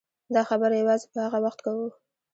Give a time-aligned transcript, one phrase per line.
[0.33, 1.87] دا خبره یوازې په هغه وخت کوو.